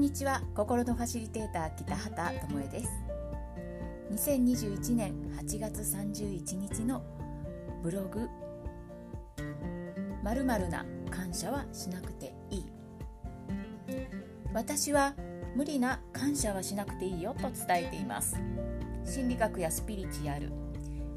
[0.00, 0.40] んにちは。
[0.54, 2.90] 心のファシリテーター北畑智恵です。
[4.10, 7.02] 2021年8月31日の
[7.82, 8.26] ブログ
[10.24, 12.66] まるな感謝はしなくていい。
[14.54, 15.14] 私は
[15.54, 18.40] 無理な感謝はしなくていいよと伝えています。
[19.04, 20.50] 心理学やスピリチュアル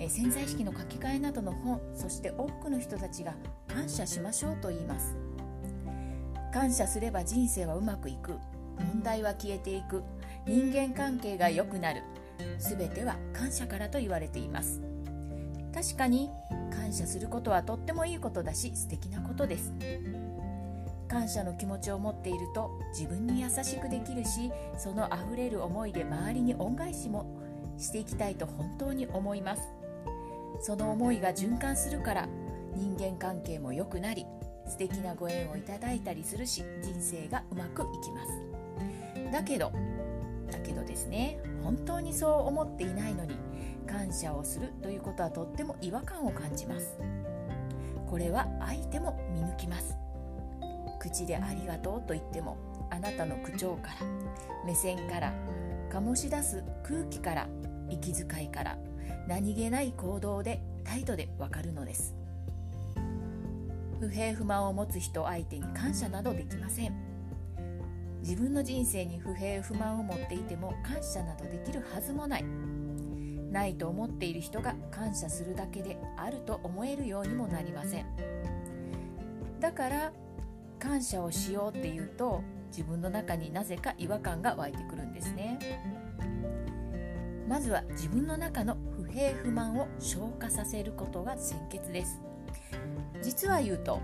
[0.10, 3.34] 潜在意識の書き換えなどの本そして多くの人たちが
[3.66, 5.16] 感謝しましょうと言います。
[6.52, 8.36] 感謝すれば人生はうまくいく。
[8.80, 10.04] 問題は消えていく。
[10.46, 12.04] 人間関係が良くなる。
[12.58, 14.82] 全ては感謝からと言われています。
[15.74, 16.30] 確かに
[16.72, 19.74] 感謝することはとってもいいことだし素敵なことです。
[21.08, 27.26] 感謝の気持ちを持っていると自分に優しくできるしそのあふれる思いで周りに恩返しも
[27.78, 29.62] していきたいと本当に思います。
[30.62, 32.28] その思いが循環するから
[32.76, 34.26] 人間関係も良くなり
[34.68, 38.63] 素敵なご縁をいただいたりするし人生がうまくいきます。
[39.34, 39.74] だけど
[40.52, 43.36] だけどですね本当にそう思っていないのに
[43.88, 46.98] 感謝をするということはとっても違和感を感じます。
[48.08, 49.98] これは相手も見抜きます。
[51.00, 52.58] 口でありがとうと言っても
[52.92, 54.06] あなたの口調から
[54.66, 55.34] 目線から
[55.90, 57.48] 醸し出す空気から
[57.90, 58.78] 息遣いから
[59.28, 62.16] 何気ない行動で態度でわかるのです。
[64.00, 67.13] 不平不満を持つ人相手に感謝などできません。
[68.24, 72.46] 自分の人生に不平不満を持っていても感謝などできるはずもない。
[73.52, 78.06] ないと思っている人が感謝するだけであると思えるようにもなりません。
[79.60, 80.14] だから
[80.80, 85.60] 感謝をしようっていうと自分の中になぜか違和感が湧いてくるんですね。
[87.48, 92.22] まずは自分の中の不平不満を消化させることが先決です。
[93.22, 94.00] 実は言うと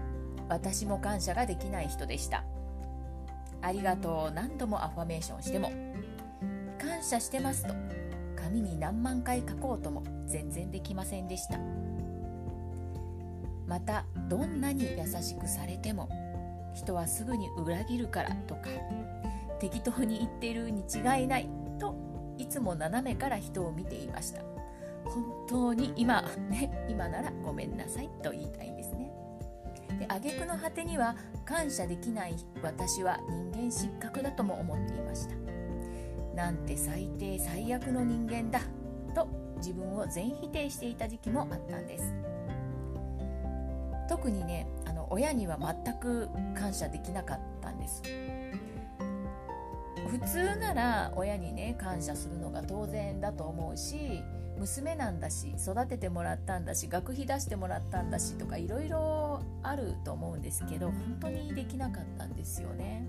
[0.50, 2.44] 私も感謝ができない人でした。
[3.62, 4.34] ありがとう。
[4.34, 5.72] 何度もアファメーションしても。
[6.80, 7.74] 感謝してますと。
[8.36, 10.04] 紙に何万回書こうとも。
[10.28, 11.60] 全然できませんでした。
[13.70, 16.10] またどんなに優しくされても
[16.74, 18.62] 人はすぐに裏切るからとか
[19.60, 21.48] 適当に言ってるに違いない
[21.80, 21.96] と
[22.40, 24.42] いつも斜めから人を見ていました。
[25.06, 28.79] 本当に今 ね今ならごめんなさいと言いたいんです
[30.00, 31.16] で挙句の果てには
[31.46, 35.36] 感謝できない私は人間失格だとも思っていました。
[36.36, 38.62] なんて最低最悪の人間だ
[39.14, 39.28] と
[39.58, 42.14] 自分を全否定していた時期もあったんです。
[44.08, 48.02] 特にねあの親には全く感謝できなかったんです。
[50.08, 54.24] 普通なら親にね感謝するのが当然だと思うし
[54.60, 63.06] 娘なんだし育ててもらったんだし学費出してもらったんだしとかいろいろあると思うんですけど本当にできなかったんですよね。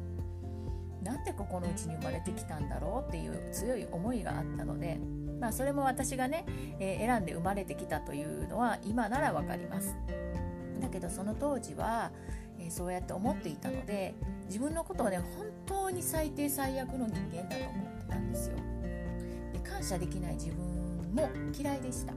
[1.03, 5.01] なんでここのうちに生まれてきたんだろうっていう強い思いがあったので、
[5.41, 6.45] まあ、それも私がね、
[6.79, 9.97] えー、選んで生まれてきたというのは今ならわかります。
[10.79, 12.11] だけどその当時は、
[12.59, 14.15] えー、そうやって思っていたので
[14.47, 18.57] 自分のことをね本当に最低最悪の人間だと思ってたんですよ。
[19.55, 20.80] で感謝できない自分
[21.11, 21.29] も
[21.59, 22.15] 嫌いでした。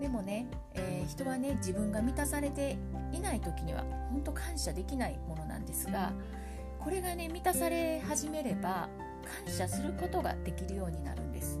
[0.00, 2.76] でもね、えー、人はね自分が満たされて
[3.12, 6.12] いない時には本当感謝できないものなんですが
[6.78, 8.88] これがね満たされ始めれば
[9.46, 11.58] 感謝することができるようになるんです。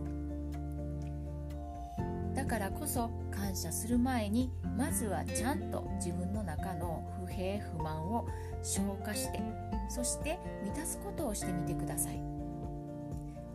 [2.34, 8.26] だからこそ感謝する前にまずはちゃんと自分の中の不平不満を
[8.62, 9.40] 消化して
[9.88, 12.33] そして満たすことをしてみてください。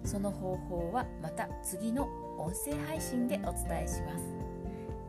[0.03, 4.25] その方法はまた次の音声配信でお伝えします。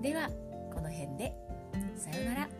[0.00, 0.28] では
[0.72, 1.34] この辺で。
[1.96, 2.59] さようなら。